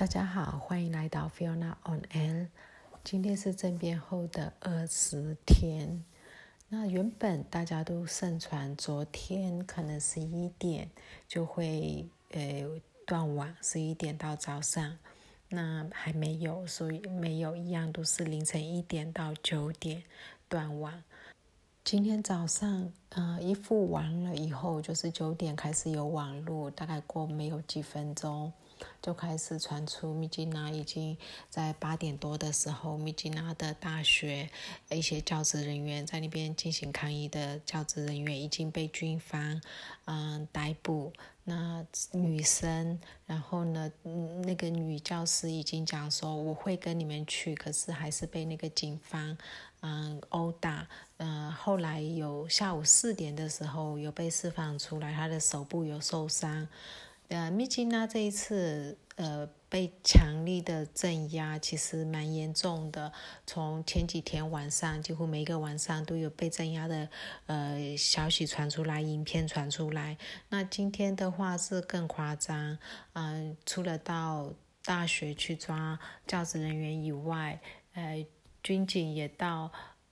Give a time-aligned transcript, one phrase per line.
[0.00, 2.46] 大家好，欢迎来到 Fiona on L。
[3.04, 6.02] 今天是政变后的二十天。
[6.70, 10.88] 那原本大家都盛传昨天可能十一点
[11.28, 12.40] 就会呃
[13.04, 14.96] 断网，十一点到早上，
[15.50, 20.02] 那还没有，所以没有一样都是凌晨一点到九点
[20.48, 21.02] 断网。
[21.84, 28.50] 今天早上，呃，一付完了以后，就是九点开始有网络，大概过没有几分钟。
[29.02, 31.16] 就开始传出密吉娜已经
[31.48, 34.48] 在八点多的时候，密吉娜的大学
[34.90, 39.60] 一些教职人员在那边进行抗议的教职人员已经被军方
[40.06, 41.12] 嗯逮捕。
[41.44, 43.90] 那女生，然后呢，
[44.44, 49.36] 那个女教师已经讲说我会跟你们去，可是还是被那个警方
[49.80, 50.86] 嗯殴打。
[51.16, 56.68] 嗯，后来有下午四点的时候有被释放出来，她的手部有受伤。
[57.30, 63.12] 呃，密吉娜这一次呃被强力的镇压，其实蛮严重的。
[63.46, 67.08] 从前几天晚上，几乎每个晚上都有被镇压的
[67.46, 70.18] 呃消息传出来，影片传出来。
[70.48, 72.76] 那今天的话是更夸张，
[73.12, 74.52] 嗯，除了到
[74.84, 77.60] 大学去抓教职人员以外，
[77.94, 78.26] 呃，
[78.60, 79.70] 军警也到。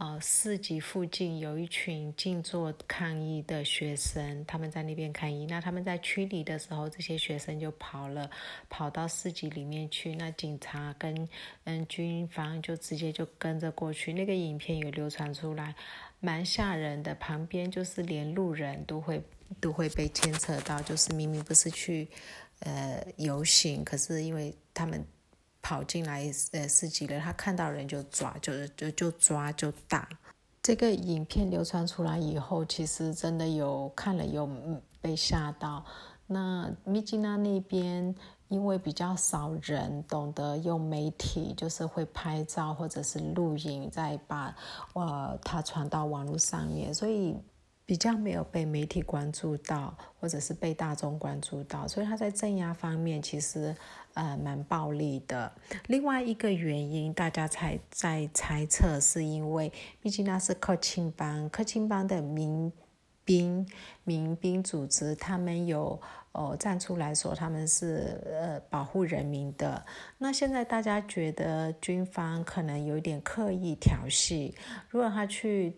[0.00, 5.44] 呃，四级附近有一群静坐抗议的学生，他们在那边抗议。
[5.44, 8.30] 那他们在区里的时候，这些学生就跑了，
[8.70, 10.14] 跑到四级里面去。
[10.14, 11.28] 那警察跟
[11.64, 14.10] 嗯军方就直接就跟着过去。
[14.10, 15.74] 那个影片有流传出来，
[16.18, 17.14] 蛮吓人的。
[17.16, 19.22] 旁边就是连路人都会
[19.60, 22.08] 都会被牵扯到，就是明明不是去
[22.60, 25.04] 呃游行，可是因为他们。
[25.62, 30.08] 跑进来呃四级了，他看到人就抓，就就就抓就打。
[30.62, 34.48] 这个影片流传出来以后，其实真的有看了有
[35.00, 35.84] 被吓到。
[36.26, 38.14] 那米吉娜那边
[38.48, 44.54] 因为比较少人懂得用媒体，就是会拍照或者是录影，再把
[44.94, 47.36] 呃它传到网络上面，所以。
[47.90, 53.74] 比较没有被媒体关注到，或者是被大众关注到，所以他在镇压方面其实
[54.14, 55.50] 呃蛮暴力的。
[55.88, 62.72] 另外一个原因，大家才在猜测，是因为毕竟那是克钦邦，克钦邦的民
[63.24, 63.66] 兵
[64.04, 69.84] 民兵组织，他们有哦站出来说他们是呃保护人民的。
[70.18, 74.54] 那现在大家觉得军方可能有点刻意调戏，
[74.90, 75.76] 如果他去。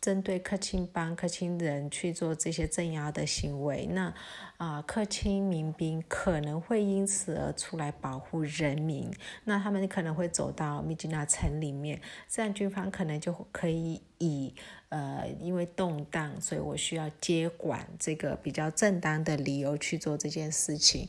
[0.00, 4.12] 针对克钦邦、克钦人去做这些镇压的行为，那
[4.56, 9.10] 啊，克钦民兵可能会因此而出来保护人民，
[9.44, 14.54] 那他们可能会走到密吉纳城里面，这样军方可能就可以以
[14.88, 21.08] 呃，因为动荡，所以我需要接管这个比较正当的理由去做这件事情。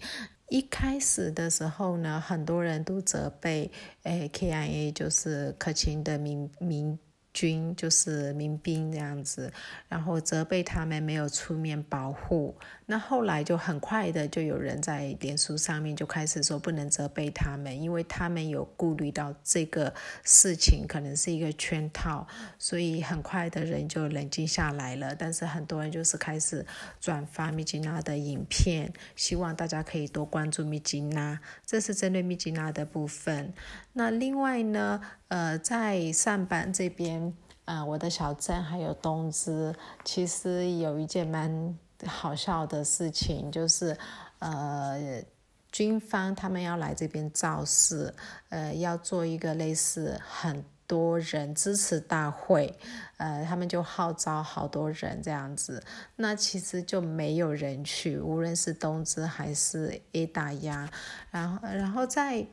[0.50, 3.72] 一开始的时候呢，很多人都责备，
[4.04, 7.00] 诶，KIA 就是克钦的民民。
[7.34, 9.52] 军就是民兵这样子，
[9.90, 12.56] 然后责备他们没有出面保护。
[12.86, 19.94] 那后来就很快的，就有人在脸书上面就开始说不能责备他们，因为他们有顾虑到这个
[20.24, 22.28] 事情可能是一个圈套，
[22.60, 25.16] 所以很快的人就冷静下来了。
[25.16, 26.66] 但是很多人就是开始
[27.00, 31.40] 转发米吉娜的影片，希望大家可以多关注米吉娜。
[31.66, 33.54] 这是针对米吉娜的部分。
[33.94, 35.02] 那另外呢，
[35.34, 37.34] 呃，在上班这边，
[37.66, 39.74] 啊，我的小镇还有东芝，
[40.06, 41.76] 其实有一件蛮。
[42.06, 43.98] 好笑的事情就是，
[44.40, 45.24] 呃，
[45.72, 48.14] 军方他们要来这边造势，
[48.50, 52.78] 呃，要做一个类似很多人支持大会，
[53.16, 55.82] 呃，他们就号召好多人这样子，
[56.18, 60.90] 那其实就没有人去，无论是东芝还是 A 大鸭，
[61.32, 62.46] 然后，然后在，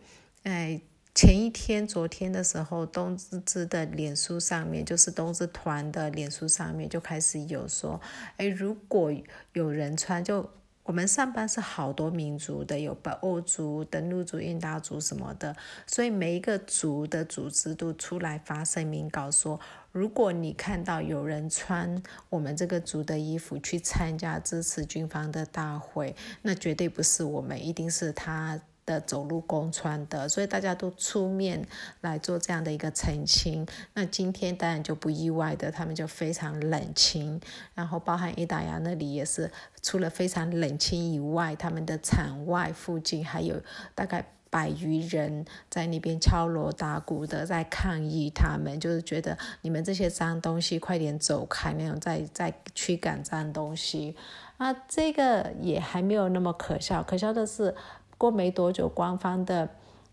[0.44, 0.80] 哎。
[1.20, 3.14] 前一天，昨天的时候，东
[3.44, 8.00] 芝的脸书上面，就是东芝团的脸书上面就开始有说，
[8.38, 9.12] 哎，如果
[9.53, 10.48] 有人穿，就
[10.82, 15.55] 我们上班是好多民族的，有北欧族、登陆族、印达族什么的，
[15.87, 19.61] 所以每一个族的组织都出来发声明稿说，
[19.93, 28.58] 如果你看到有人穿我们这个族的衣服去参加支持军方的大会，那绝对不是我们，一定是他。
[28.90, 31.64] 的走路公穿的，所以大家都出面
[32.00, 33.64] 来做这样的一个澄清。
[33.94, 37.40] 那今天当然就不意外的，他们就非常冷清。
[37.75, 39.50] 然后包含伊达亚那里也是，
[39.81, 43.62] 除了非常冷清以外，他们的场外附近还有
[43.94, 54.16] 大概百余人在那边敲锣打鼓的在抗议，他们就是觉得你们这些脏东西快点走开那种，在在驱赶脏东西。
[54.58, 57.75] 啊，这个也还没有那么可笑，可笑的是。
[58.20, 59.69] 过没多久，官方的。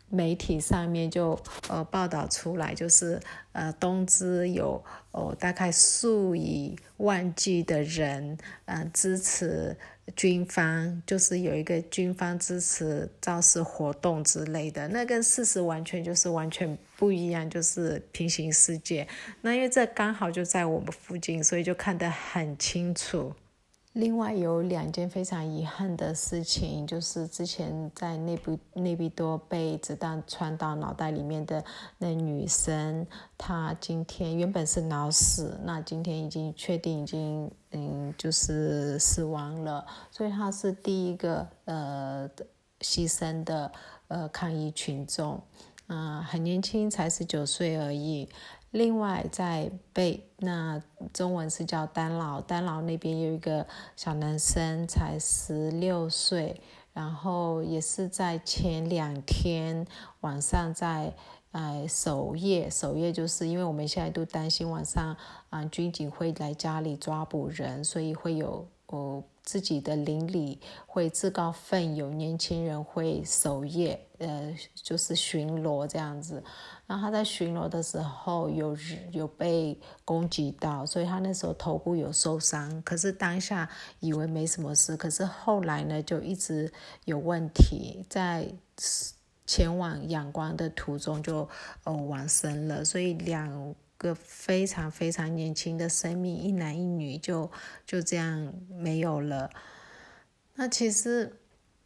[0.09, 1.38] 媒体上面就
[1.68, 3.19] 呃报道出来，就是
[3.51, 4.81] 呃东芝有
[5.12, 8.38] 哦大概数以万计的人
[8.68, 9.75] 嗯支持
[10.15, 19.06] 军方，就是有一个军方支持造势活动之类的，那跟事实完全就是完全不一样，就是平行世界。
[19.42, 23.33] 那因为这刚好就在我们附近，所以就看得很清楚。
[23.97, 31.63] 另外有两件非常遗憾的事情，就是之前在内部内比多被子弹穿到脑袋里面的
[31.97, 33.05] 那女生，
[33.39, 42.29] 她今天原本是脑死，那今天已经确定已经嗯就是死亡了，所以她是第一个呃
[42.81, 43.71] 牺牲的
[44.09, 45.41] 呃抗议群众，
[45.88, 48.29] 嗯很年轻，才十九岁而已。
[48.72, 50.81] 另外，在被那
[51.14, 53.66] 中文是叫丹老，丹老那边有一个
[53.96, 56.62] 小男生，才十六岁，
[56.94, 59.88] 然后也是在前两天
[60.19, 61.14] 晚上在
[61.52, 65.16] 呃守夜，守夜就是因为我们现在都担心晚上
[65.50, 69.24] 啊军警会来家里抓捕人，所以会有哦。
[69.44, 76.44] 自己的邻里会自告奋勇，年轻人会守夜，呃，就是巡逻这样子。
[76.86, 78.78] 然后他在巡逻的时候有
[79.13, 82.81] 有被攻击到，所以他那时候头部有受伤。
[82.81, 83.69] 可是当下
[84.01, 86.69] 以为没什么事，可是后来呢就一直
[87.06, 88.45] 有问题，在
[89.45, 91.48] 前往仰光的途中就
[91.86, 92.83] 呃往生了。
[92.83, 93.74] 所以两。
[93.97, 97.51] 个非常非常年轻的生命，一男一女就
[97.85, 99.49] 就这样没有了。
[100.53, 101.39] 那其实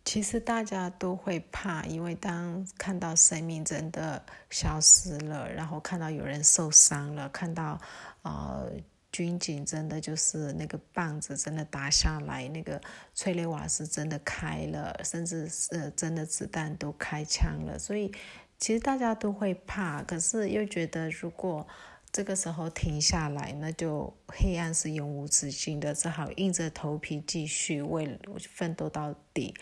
[0.03, 7.79] 其实大家都会怕，因为当看到生命真的消失了，然后看到有人受伤了，看到
[8.23, 8.69] 呃
[9.11, 12.81] 军警真的就是那个棒子真的打下来，那个
[13.13, 18.11] 催泪瓦斯真的开了，甚至是真的子弹都开枪了，所以
[18.57, 21.67] 其实大家都会怕，可是又觉得如果。
[22.11, 28.19] 这个时候停下来，那就黑暗是永无止境的，只好硬着头皮继续为
[28.49, 29.53] 奋斗到底。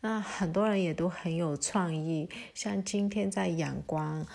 [0.00, 4.26] 那很多人也都很有创意，像今天在阳光，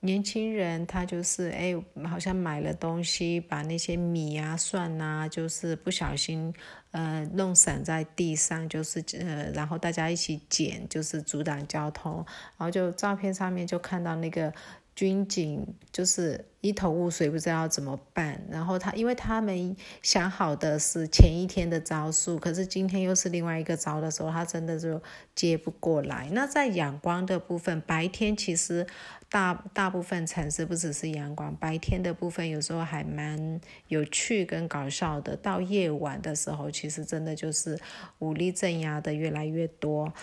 [0.00, 1.74] 年轻人他就是哎，
[2.06, 6.52] 好像买了东西，把那些米啊、蒜啊，就是不小心
[6.90, 14.52] 呃弄散在地上，就是呃，然后大家一起捡，就是阻挡交通，然后就照片上面就看到那个。
[14.94, 18.40] 军警就是一头雾水，不知道怎么办。
[18.48, 25.02] 然后他，因为他们想好的是前一天的招数，可是今天又是另外一个招的时候，他真的就
[25.34, 26.28] 接不过来。
[26.32, 28.86] 那在阳光的部分，白天其实
[29.28, 35.36] 大大部分城市不只是阳光，白天的部分有时候还蛮有趣跟搞笑的。
[35.36, 37.76] 到夜晚的时候，其实真的就是
[38.20, 40.14] 武力镇压的越来越多，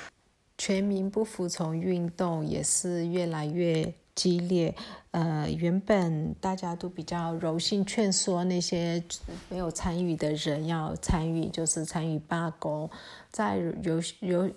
[0.58, 3.94] 全民不服从运动也是越来越。
[4.22, 4.76] 激烈，
[5.10, 9.04] 呃，原本大家都比较柔性劝说那些
[9.50, 12.88] 没有参与的人要参与，就是参与罢工。
[13.32, 14.48] 在柔柔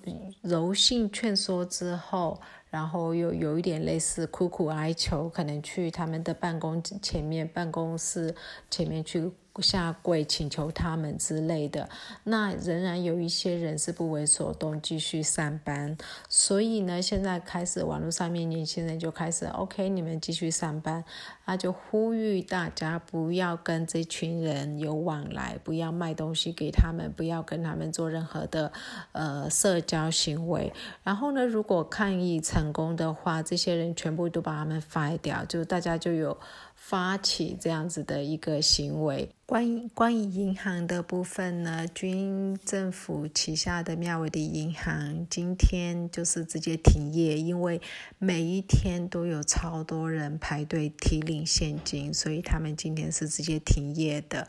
[0.43, 2.39] 柔性劝说之后，
[2.69, 8.35] 然后又有一点类似苦苦哀求，可能去他们的办公前面、办公室
[8.71, 9.33] 前面去。
[9.63, 11.89] 下跪请求他们之类的，
[12.25, 15.97] 那仍然有一些人是不为所动，继续上班。
[16.29, 21.05] 所以呢，现在开始网络上面年轻人就开始 OK，你们继续上班，
[21.45, 28.73] 那就呼吁大家不要跟这群人有往来，不要卖东西给他们，不要跟他们做任何的
[29.13, 30.73] 呃社交行为。
[31.03, 36.37] 然后呢，如果抗议成功的话，这些人全部都把他们 fire 掉，就大家就有。
[36.87, 39.31] 发起这样子的一个行为。
[39.47, 47.81] 关于关于银行的部分呢，军政府旗下的妙威的银行今天就是直接停业，因为
[48.19, 54.47] 每一天都有超多人排队提领现金，所以他们今天是直接停业的。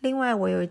[0.00, 0.66] 另外，我有。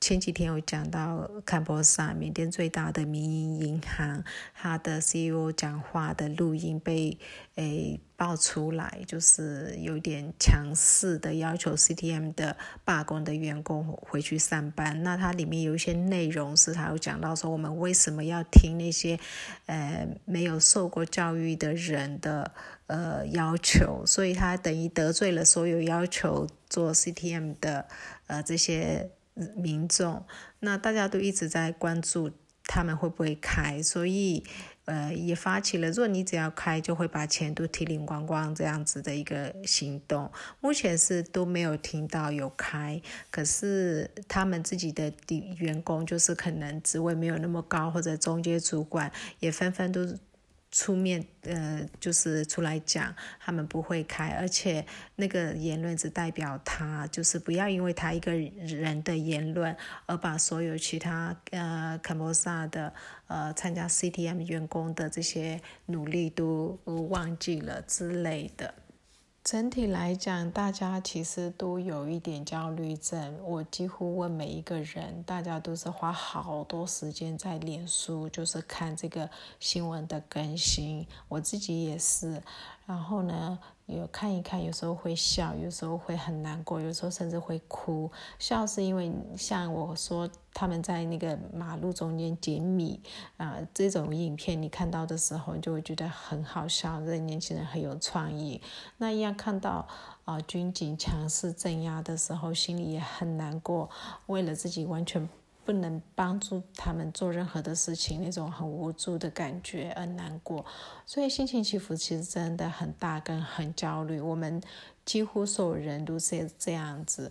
[0.00, 7.18] 前几天有讲到坎波萨，缅甸最大的民营银行，它的 CEO 讲话的录音被
[7.56, 15.02] 诶爆出来，就是有点强势的要求 CTM 的罢工的员工回去上班。
[15.02, 19.20] 那它里面有一些内容是他有讲到说，我们为什么要听那些
[19.66, 22.50] 呃没有受过教育的人的
[22.86, 24.02] 呃要求？
[24.06, 27.86] 所以他等于得罪了所有要求做 CTM 的
[28.28, 29.10] 呃这些。
[29.34, 30.24] 民众，
[30.60, 32.30] 那大家都一直在关注
[32.64, 34.44] 他们会不会开，所以，
[34.84, 40.30] 呃，也发起了，如果你只要开，就会把钱都提领光光这样子的一个行动。
[40.60, 45.12] 目前是都没有听到有开，可是他们自己的
[45.58, 50.06] 员工就是可能职位没有那么高，或者中介主管也纷纷都。
[50.70, 54.86] 出面呃，就是出来讲，他们不会开，而且
[55.16, 62.92] 那个言论只代表他，就是不要因为他一个人的言论而把所有其他呃肯博萨的
[63.26, 66.78] 呃参加 CTM 员工的这些努力都
[67.10, 68.72] 忘记了之类的。
[69.42, 73.38] 整体来讲，大家其实都有一点焦虑症。
[73.42, 79.28] 我几乎问每一个人，大家都是花好多时间在脸书，就是看这个
[79.58, 81.06] 新闻的更新。
[81.26, 82.42] 我自己也是。
[82.86, 83.58] 然后呢？
[83.90, 88.10] 有看一看，有时候会笑，有时候会很难过，有时候甚至会哭。
[88.38, 93.00] 笑是因为像我说他们在那个马路中间捡米
[93.36, 98.60] 啊，这种影片你看到的时候，就会觉得很好笑，这年轻人很有创意。
[98.98, 99.86] 那一样看到
[100.24, 103.90] 啊军警强势镇压的时候，心里也很难过，
[104.26, 105.28] 为了自己完全。
[105.64, 110.64] 不能帮助他们做任何的事情，那种很无助的感觉，很难过，
[111.06, 114.20] 所以心情起伏其实真的很大，跟很焦虑。
[114.20, 114.60] 我们
[115.04, 117.30] 几乎所有人都是这样子，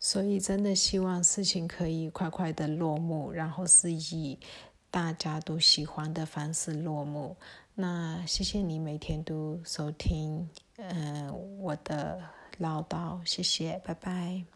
[0.00, 4.38] 所以真的希望事情可以快快的落幕，然后是以
[4.90, 7.36] 大家都喜欢的方式落幕。
[7.74, 10.48] 那谢谢你每天都收听，
[10.78, 12.20] 嗯，我的
[12.58, 14.48] 唠叨，谢谢，拜拜。